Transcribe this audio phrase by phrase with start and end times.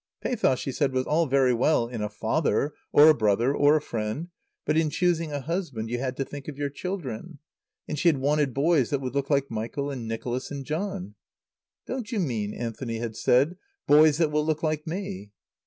[0.19, 3.81] Pathos, she said, was all very well in a father, or a brother, or a
[3.83, 4.29] friend,
[4.65, 7.37] but in choosing a husband you had to think of your children;
[7.87, 11.13] and she had wanted boys that would look like Michael and Nicholas and John.
[11.85, 15.29] "Don't you mean," Anthony had said, "boys that will look like me?"